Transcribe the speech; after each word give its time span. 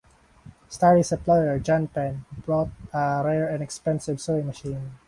Starley's 0.67 1.11
employer, 1.11 1.59
John 1.59 1.85
Penn, 1.87 2.25
bought 2.47 2.69
a 2.91 3.21
rare 3.23 3.47
and 3.47 3.61
expensive 3.61 4.19
sewing 4.19 4.47
machine. 4.47 4.93